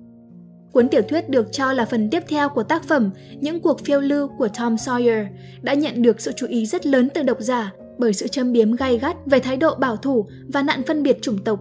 Cuốn 0.72 0.88
tiểu 0.88 1.02
thuyết 1.02 1.28
được 1.28 1.52
cho 1.52 1.72
là 1.72 1.84
phần 1.84 2.10
tiếp 2.10 2.22
theo 2.28 2.48
của 2.48 2.62
tác 2.62 2.84
phẩm 2.84 3.10
Những 3.40 3.60
cuộc 3.60 3.80
phiêu 3.84 4.00
lưu 4.00 4.28
của 4.38 4.48
Tom 4.58 4.74
Sawyer 4.74 5.26
đã 5.62 5.74
nhận 5.74 6.02
được 6.02 6.20
sự 6.20 6.32
chú 6.36 6.46
ý 6.46 6.66
rất 6.66 6.86
lớn 6.86 7.08
từ 7.14 7.22
độc 7.22 7.40
giả 7.40 7.72
bởi 7.98 8.12
sự 8.12 8.28
châm 8.28 8.52
biếm 8.52 8.72
gay 8.72 8.98
gắt 8.98 9.16
về 9.26 9.40
thái 9.40 9.56
độ 9.56 9.74
bảo 9.74 9.96
thủ 9.96 10.26
và 10.52 10.62
nạn 10.62 10.82
phân 10.86 11.02
biệt 11.02 11.22
chủng 11.22 11.44
tộc. 11.44 11.60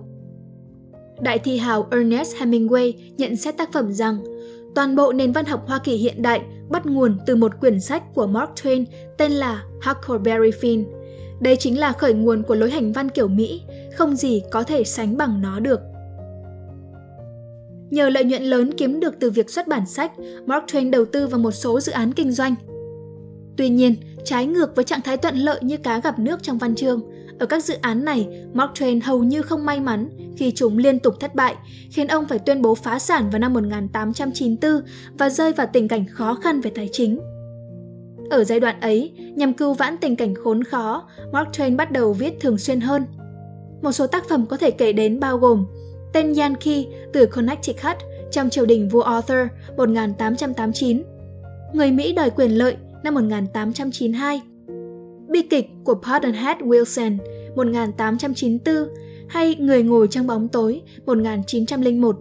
Đại 1.21 1.39
thi 1.39 1.57
hào 1.57 1.87
Ernest 1.91 2.35
Hemingway 2.35 2.93
nhận 3.17 3.35
xét 3.35 3.57
tác 3.57 3.73
phẩm 3.73 3.93
rằng 3.93 4.23
toàn 4.75 4.95
bộ 4.95 5.13
nền 5.13 5.31
văn 5.31 5.45
học 5.45 5.67
Hoa 5.67 5.79
Kỳ 5.83 5.95
hiện 5.95 6.21
đại 6.21 6.41
bắt 6.69 6.85
nguồn 6.85 7.17
từ 7.25 7.35
một 7.35 7.59
quyển 7.59 7.79
sách 7.79 8.03
của 8.13 8.27
Mark 8.27 8.51
Twain 8.55 8.85
tên 9.17 9.31
là 9.31 9.63
Huckleberry 9.85 10.49
Finn. 10.61 11.00
Đây 11.41 11.55
chính 11.55 11.79
là 11.79 11.91
khởi 11.91 12.13
nguồn 12.13 12.43
của 12.43 12.55
lối 12.55 12.71
hành 12.71 12.91
văn 12.91 13.09
kiểu 13.09 13.27
Mỹ, 13.27 13.61
không 13.95 14.15
gì 14.15 14.41
có 14.51 14.63
thể 14.63 14.83
sánh 14.83 15.17
bằng 15.17 15.41
nó 15.41 15.59
được. 15.59 15.79
Nhờ 17.91 18.09
lợi 18.09 18.23
nhuận 18.23 18.43
lớn 18.43 18.71
kiếm 18.77 18.99
được 18.99 19.15
từ 19.19 19.31
việc 19.31 19.49
xuất 19.49 19.67
bản 19.67 19.85
sách, 19.85 20.11
Mark 20.45 20.65
Twain 20.65 20.91
đầu 20.91 21.05
tư 21.05 21.27
vào 21.27 21.39
một 21.39 21.51
số 21.51 21.79
dự 21.79 21.91
án 21.91 22.13
kinh 22.13 22.31
doanh. 22.31 22.55
Tuy 23.57 23.69
nhiên, 23.69 23.95
trái 24.25 24.45
ngược 24.45 24.75
với 24.75 24.85
trạng 24.85 25.01
thái 25.01 25.17
thuận 25.17 25.35
lợi 25.35 25.59
như 25.61 25.77
cá 25.77 25.99
gặp 25.99 26.19
nước 26.19 26.43
trong 26.43 26.57
văn 26.57 26.75
chương. 26.75 27.01
Ở 27.39 27.45
các 27.45 27.63
dự 27.63 27.75
án 27.81 28.05
này, 28.05 28.27
Mark 28.53 28.71
Twain 28.71 28.99
hầu 29.03 29.23
như 29.23 29.41
không 29.41 29.65
may 29.65 29.79
mắn 29.79 30.09
khi 30.37 30.51
chúng 30.55 30.77
liên 30.77 30.99
tục 30.99 31.15
thất 31.19 31.35
bại, 31.35 31.55
khiến 31.91 32.07
ông 32.07 32.27
phải 32.27 32.39
tuyên 32.39 32.61
bố 32.61 32.75
phá 32.75 32.99
sản 32.99 33.29
vào 33.29 33.39
năm 33.39 33.53
1894 33.53 34.71
và 35.17 35.29
rơi 35.29 35.53
vào 35.53 35.67
tình 35.73 35.87
cảnh 35.87 36.05
khó 36.11 36.33
khăn 36.33 36.61
về 36.61 36.71
tài 36.75 36.89
chính. 36.91 37.19
Ở 38.31 38.43
giai 38.43 38.59
đoạn 38.59 38.79
ấy, 38.79 39.11
nhằm 39.35 39.53
cứu 39.53 39.73
vãn 39.73 39.97
tình 39.97 40.15
cảnh 40.15 40.35
khốn 40.35 40.63
khó, 40.63 41.07
Mark 41.31 41.49
Twain 41.49 41.75
bắt 41.75 41.91
đầu 41.91 42.13
viết 42.13 42.39
thường 42.39 42.57
xuyên 42.57 42.81
hơn. 42.81 43.05
Một 43.81 43.91
số 43.91 44.07
tác 44.07 44.29
phẩm 44.29 44.45
có 44.45 44.57
thể 44.57 44.71
kể 44.71 44.93
đến 44.93 45.19
bao 45.19 45.37
gồm 45.37 45.65
Tên 46.13 46.33
Yankee 46.33 46.83
từ 47.13 47.25
Connecticut 47.25 47.97
trong 48.31 48.49
triều 48.49 48.65
đình 48.65 48.89
vua 48.89 49.01
Arthur 49.01 49.47
1889, 49.77 51.03
Người 51.73 51.91
Mỹ 51.91 52.13
đòi 52.13 52.29
quyền 52.29 52.51
lợi 52.51 52.75
năm 53.03 53.13
1892, 53.13 54.41
Bi 55.29 55.41
kịch 55.41 55.69
của 55.83 55.95
Pardonhead 56.03 56.57
Wilson 56.57 57.17
1894 57.55 58.75
hay 59.29 59.55
Người 59.55 59.83
ngồi 59.83 60.07
trong 60.07 60.27
bóng 60.27 60.47
tối 60.47 60.81
1901. 61.05 62.15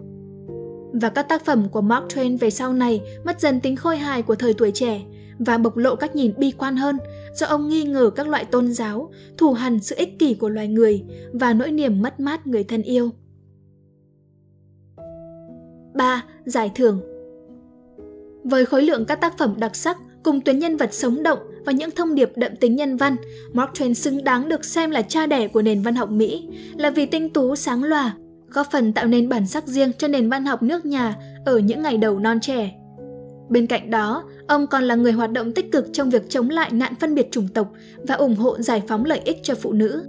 Và 0.93 1.09
các 1.09 1.29
tác 1.29 1.45
phẩm 1.45 1.69
của 1.71 1.81
Mark 1.81 2.05
Twain 2.07 2.37
về 2.37 2.49
sau 2.49 2.73
này 2.73 3.01
mất 3.25 3.39
dần 3.41 3.59
tính 3.59 3.75
khôi 3.75 3.97
hài 3.97 4.21
của 4.21 4.35
thời 4.35 4.53
tuổi 4.53 4.71
trẻ 4.71 5.01
và 5.45 5.57
bộc 5.57 5.77
lộ 5.77 5.95
cách 5.95 6.15
nhìn 6.15 6.33
bi 6.37 6.51
quan 6.51 6.77
hơn 6.77 6.97
do 7.33 7.47
ông 7.47 7.69
nghi 7.69 7.83
ngờ 7.83 8.09
các 8.15 8.27
loại 8.27 8.45
tôn 8.45 8.73
giáo, 8.73 9.11
thù 9.37 9.53
hằn 9.53 9.79
sự 9.79 9.95
ích 9.95 10.19
kỷ 10.19 10.33
của 10.33 10.49
loài 10.49 10.67
người 10.67 11.03
và 11.33 11.53
nỗi 11.53 11.71
niềm 11.71 12.01
mất 12.01 12.19
mát 12.19 12.47
người 12.47 12.63
thân 12.63 12.81
yêu. 12.81 13.09
3. 15.93 16.23
Giải 16.45 16.71
thưởng 16.75 17.01
Với 18.43 18.65
khối 18.65 18.83
lượng 18.83 19.05
các 19.05 19.21
tác 19.21 19.37
phẩm 19.37 19.55
đặc 19.57 19.75
sắc 19.75 19.97
cùng 20.23 20.41
tuyến 20.41 20.59
nhân 20.59 20.77
vật 20.77 20.93
sống 20.93 21.23
động 21.23 21.39
và 21.65 21.71
những 21.71 21.91
thông 21.91 22.15
điệp 22.15 22.31
đậm 22.35 22.55
tính 22.55 22.75
nhân 22.75 22.97
văn, 22.97 23.15
Mark 23.53 23.71
Twain 23.71 23.93
xứng 23.93 24.23
đáng 24.23 24.49
được 24.49 24.65
xem 24.65 24.91
là 24.91 25.01
cha 25.01 25.25
đẻ 25.25 25.47
của 25.47 25.61
nền 25.61 25.81
văn 25.81 25.95
học 25.95 26.09
Mỹ, 26.09 26.47
là 26.77 26.89
vì 26.89 27.05
tinh 27.05 27.29
tú 27.29 27.55
sáng 27.55 27.83
lòa, 27.83 28.15
góp 28.49 28.67
phần 28.71 28.93
tạo 28.93 29.05
nên 29.05 29.29
bản 29.29 29.47
sắc 29.47 29.67
riêng 29.67 29.91
cho 29.97 30.07
nền 30.07 30.29
văn 30.29 30.45
học 30.45 30.63
nước 30.63 30.85
nhà 30.85 31.15
ở 31.45 31.57
những 31.57 31.81
ngày 31.81 31.97
đầu 31.97 32.19
non 32.19 32.39
trẻ. 32.39 32.71
Bên 33.49 33.67
cạnh 33.67 33.91
đó, 33.91 34.23
ông 34.51 34.67
còn 34.67 34.83
là 34.83 34.95
người 34.95 35.11
hoạt 35.11 35.31
động 35.31 35.51
tích 35.51 35.71
cực 35.71 35.85
trong 35.93 36.09
việc 36.09 36.29
chống 36.29 36.49
lại 36.49 36.71
nạn 36.71 36.93
phân 36.99 37.15
biệt 37.15 37.31
chủng 37.31 37.47
tộc 37.47 37.71
và 37.97 38.15
ủng 38.15 38.35
hộ 38.35 38.57
giải 38.59 38.81
phóng 38.87 39.05
lợi 39.05 39.21
ích 39.25 39.37
cho 39.43 39.55
phụ 39.55 39.73
nữ. 39.73 40.03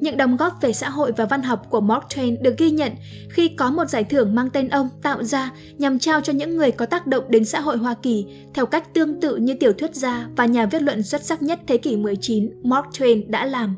Những 0.00 0.16
đóng 0.16 0.36
góp 0.36 0.52
về 0.60 0.72
xã 0.72 0.88
hội 0.88 1.12
và 1.16 1.24
văn 1.24 1.42
học 1.42 1.66
của 1.70 1.80
Mark 1.80 2.04
Twain 2.04 2.42
được 2.42 2.58
ghi 2.58 2.70
nhận 2.70 2.92
khi 3.30 3.48
có 3.48 3.70
một 3.70 3.88
giải 3.88 4.04
thưởng 4.04 4.34
mang 4.34 4.50
tên 4.50 4.68
ông 4.68 4.88
tạo 5.02 5.22
ra 5.22 5.52
nhằm 5.78 5.98
trao 5.98 6.20
cho 6.20 6.32
những 6.32 6.56
người 6.56 6.70
có 6.70 6.86
tác 6.86 7.06
động 7.06 7.24
đến 7.28 7.44
xã 7.44 7.60
hội 7.60 7.76
Hoa 7.76 7.94
Kỳ 7.94 8.26
theo 8.54 8.66
cách 8.66 8.94
tương 8.94 9.20
tự 9.20 9.36
như 9.36 9.54
tiểu 9.54 9.72
thuyết 9.72 9.94
gia 9.94 10.28
và 10.36 10.46
nhà 10.46 10.66
viết 10.66 10.82
luận 10.82 11.02
xuất 11.02 11.22
sắc 11.22 11.42
nhất 11.42 11.60
thế 11.66 11.76
kỷ 11.76 11.96
19 11.96 12.50
Mark 12.62 12.86
Twain 12.86 13.30
đã 13.30 13.46
làm. 13.46 13.76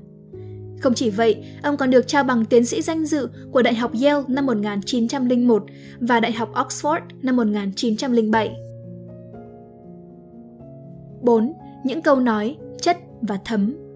Không 0.80 0.94
chỉ 0.94 1.10
vậy, 1.10 1.44
ông 1.62 1.76
còn 1.76 1.90
được 1.90 2.08
trao 2.08 2.24
bằng 2.24 2.44
tiến 2.44 2.64
sĩ 2.66 2.82
danh 2.82 3.04
dự 3.04 3.28
của 3.52 3.62
Đại 3.62 3.74
học 3.74 3.92
Yale 4.02 4.22
năm 4.28 4.46
1901 4.46 5.64
và 6.00 6.20
Đại 6.20 6.32
học 6.32 6.50
Oxford 6.54 7.00
năm 7.22 7.36
1907. 7.36 8.65
4. 11.20 11.52
Những 11.84 12.02
câu 12.02 12.20
nói, 12.20 12.56
chất 12.80 12.96
và 13.22 13.38
thấm 13.44 13.86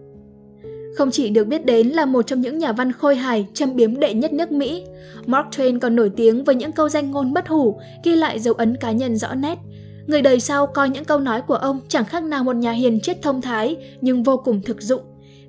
không 0.95 1.11
chỉ 1.11 1.29
được 1.29 1.47
biết 1.47 1.67
đến 1.67 1.89
là 1.89 2.05
một 2.05 2.23
trong 2.23 2.41
những 2.41 2.59
nhà 2.59 2.73
văn 2.73 2.93
khôi 2.93 3.17
hài 3.17 3.47
châm 3.55 3.77
biếm 3.77 4.00
đệ 4.00 4.15
nhất 4.15 4.33
nước 4.33 4.53
Mỹ, 4.53 4.85
Mark 5.27 5.47
Twain 5.49 5.79
còn 5.79 5.97
nổi 5.97 6.11
tiếng 6.17 6.45
với 6.45 6.55
những 6.55 6.73
câu 6.73 6.89
danh 6.89 7.11
ngôn 7.11 7.33
bất 7.33 7.49
hủ, 7.49 7.81
ghi 8.05 8.17
lại 8.17 8.41
dấu 8.41 8.55
ấn 8.55 8.77
cá 8.77 8.93
nhân 8.93 9.17
rõ 9.17 9.35
nét. 9.35 9.59
Người 10.07 10.23
đời 10.23 10.41
sau 10.41 10.67
coi 10.67 10.91
những 10.91 11.05
câu 11.05 11.21
nói 11.21 11.43
của 11.43 11.55
ông 11.55 11.81
chẳng 11.89 12.05
khác 12.05 12.25
nào 12.25 12.45
một 12.45 12.57
nhà 12.57 12.73
hiền 12.73 13.00
triết 13.00 13.23
thông 13.23 13.43
thái 13.43 13.77
nhưng 14.00 14.23
vô 14.23 14.37
cùng 14.37 14.61
thực 14.65 14.83
dụng. 14.83 15.03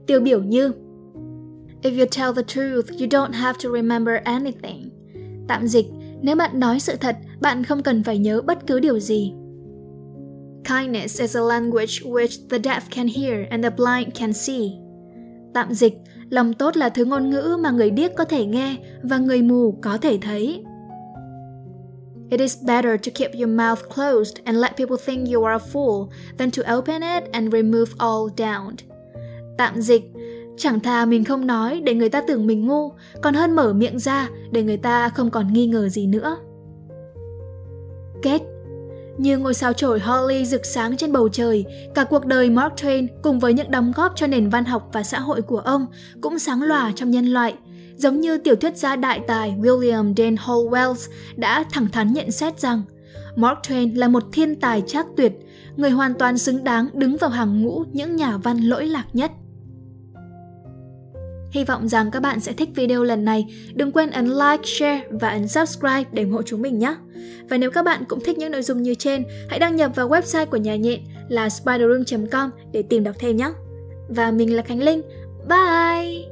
Tiêu 0.08 0.20
biểu 0.20 0.44
như 0.44 0.72
If 1.82 2.00
you 2.00 2.06
tell 2.18 2.32
the 2.36 2.44
truth, 2.48 3.00
you 3.00 3.08
don't 3.08 3.34
have 3.34 3.60
to 3.64 3.70
remember 3.74 4.16
anything. 4.24 4.90
Tạm 5.48 5.68
dịch, 5.68 5.86
nếu 6.22 6.36
bạn 6.36 6.60
nói 6.60 6.80
sự 6.80 6.96
thật, 7.00 7.16
bạn 7.42 7.64
không 7.64 7.84
cần 7.84 8.04
phải 8.04 8.18
nhớ 8.18 8.42
bất 8.42 8.68
cứ 8.68 8.80
điều 8.80 9.00
gì. 9.00 9.34
Kindness 10.64 11.22
is 11.22 11.36
a 11.36 11.42
language 11.42 12.02
which 12.04 12.48
the 12.50 12.58
deaf 12.58 12.82
can 12.92 13.08
hear 13.08 13.48
and 13.50 13.64
the 13.64 13.70
blind 13.70 14.14
can 14.20 14.34
see. 14.34 14.72
Tạm 15.54 15.74
dịch, 15.74 15.94
lòng 16.30 16.54
tốt 16.54 16.78
là 16.78 16.90
thứ 16.90 17.06
ngôn 17.06 17.30
ngữ 17.30 17.58
mà 17.60 17.72
người 17.72 17.92
điếc 17.92 18.12
có 18.16 18.24
thể 18.26 18.46
nghe 18.46 18.76
và 19.04 19.18
người 19.18 19.42
mù 19.42 19.78
có 19.82 19.98
thể 19.98 20.18
thấy. 20.22 20.64
It 22.30 22.40
is 22.40 22.58
better 22.64 22.92
to 23.06 23.12
keep 23.16 23.32
your 23.34 23.50
mouth 23.50 23.80
closed 23.96 24.44
and 24.44 24.58
let 24.58 24.78
people 24.78 24.98
think 25.06 25.30
you 25.34 25.44
are 25.44 25.64
a 25.64 25.68
fool 25.74 26.08
than 26.38 26.52
to 26.52 26.78
open 26.78 27.02
it 27.02 27.32
and 27.32 27.54
remove 27.54 27.92
all 27.98 28.30
doubt. 28.38 28.76
Tạm 29.58 29.82
dịch, 29.82 30.04
chẳng 30.58 30.80
thà 30.80 31.06
mình 31.06 31.24
không 31.24 31.48
nói 31.48 31.82
để 31.84 31.94
người 31.94 32.10
ta 32.10 32.22
tưởng 32.22 32.48
mình 32.48 32.68
ngu, 32.68 32.92
còn 33.22 33.34
hơn 33.34 33.56
mở 33.56 33.74
miệng 33.74 34.00
ra 34.00 34.30
để 34.52 34.64
người 34.64 34.78
ta 34.78 35.10
không 35.10 35.32
còn 35.32 35.54
nghi 35.54 35.68
ngờ 35.68 35.90
gì 35.90 36.08
nữa. 36.08 36.38
Kết 38.22 38.42
như 39.22 39.38
ngôi 39.38 39.54
sao 39.54 39.74
chổi 39.74 40.00
Holly 40.00 40.46
rực 40.46 40.66
sáng 40.66 40.98
trên 40.98 41.12
bầu 41.12 41.30
trời, 41.30 41.66
cả 41.96 42.04
cuộc 42.04 42.26
đời 42.26 42.50
Mark 42.50 42.74
Twain 42.74 43.08
cùng 43.22 43.40
với 43.40 43.54
những 43.54 43.72
đóng 43.72 43.92
góp 43.96 44.14
cho 44.16 44.28
nền 44.28 44.50
văn 44.50 44.66
học 44.66 44.90
và 44.94 45.04
xã 45.04 45.20
hội 45.20 45.42
của 45.42 45.60
ông 45.60 45.86
cũng 46.22 46.40
sáng 46.40 46.64
lòa 46.64 46.92
trong 46.96 47.12
nhân 47.12 47.26
loại. 47.26 47.54
Giống 47.96 48.20
như 48.20 48.38
tiểu 48.38 48.56
thuyết 48.56 48.78
gia 48.78 48.96
đại 48.96 49.22
tài 49.28 49.56
William 49.60 50.14
Dane 50.18 50.36
Hall 50.40 50.60
Wells 50.70 51.10
đã 51.36 51.66
thẳng 51.72 51.88
thắn 51.88 52.14
nhận 52.14 52.32
xét 52.32 52.60
rằng 52.60 52.84
Mark 53.36 53.60
Twain 53.68 53.98
là 53.98 54.08
một 54.08 54.24
thiên 54.34 54.56
tài 54.56 54.84
trác 54.88 55.06
tuyệt, 55.18 55.34
người 55.76 55.90
hoàn 55.90 56.14
toàn 56.14 56.38
xứng 56.38 56.64
đáng 56.64 56.90
đứng 56.94 57.18
vào 57.18 57.30
hàng 57.30 57.62
ngũ 57.62 57.84
những 57.92 58.16
nhà 58.16 58.38
văn 58.38 58.58
lỗi 58.58 58.86
lạc 58.86 59.06
nhất. 59.14 59.32
Hy 61.52 61.64
vọng 61.64 61.88
rằng 61.88 62.12
các 62.12 62.20
bạn 62.20 62.40
sẽ 62.40 62.54
thích 62.54 62.70
video 62.76 63.04
lần 63.04 63.26
này. 63.26 63.46
Đừng 63.74 63.92
quên 63.92 64.10
ấn 64.10 64.26
like, 64.26 64.64
share 64.64 65.02
và 65.10 65.30
ấn 65.30 65.48
subscribe 65.48 66.04
để 66.12 66.24
ủng 66.24 66.32
hộ 66.32 66.42
chúng 66.44 66.62
mình 66.62 66.80
nhé. 66.80 66.96
Và 67.50 67.58
nếu 67.58 67.72
các 67.72 67.86
bạn 67.86 68.04
cũng 68.08 68.20
thích 68.26 68.38
những 68.38 68.52
nội 68.52 68.62
dung 68.62 68.82
như 68.82 68.96
trên, 68.96 69.24
hãy 69.50 69.60
đăng 69.60 69.76
nhập 69.76 69.92
vào 69.96 70.10
website 70.10 70.46
của 70.46 70.58
nhà 70.58 70.76
nhện 70.76 71.00
là 71.30 71.50
spiderroom.com 71.50 72.50
để 72.72 72.82
tìm 72.82 73.04
đọc 73.04 73.16
thêm 73.20 73.38
nhé. 73.38 73.52
Và 74.10 74.32
mình 74.32 74.56
là 74.56 74.62
Khánh 74.62 74.84
Linh. 74.84 75.02
Bye! 75.50 76.31